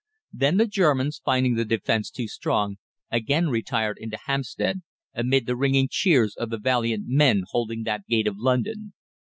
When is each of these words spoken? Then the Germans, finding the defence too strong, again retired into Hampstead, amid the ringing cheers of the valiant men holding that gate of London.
Then 0.33 0.57
the 0.57 0.65
Germans, 0.65 1.21
finding 1.23 1.53
the 1.53 1.63
defence 1.63 2.09
too 2.09 2.27
strong, 2.27 2.77
again 3.11 3.49
retired 3.49 3.99
into 3.99 4.17
Hampstead, 4.25 4.81
amid 5.13 5.45
the 5.45 5.55
ringing 5.55 5.89
cheers 5.91 6.35
of 6.35 6.49
the 6.49 6.57
valiant 6.57 7.03
men 7.05 7.43
holding 7.51 7.83
that 7.83 8.07
gate 8.07 8.25
of 8.25 8.39
London. 8.39 8.93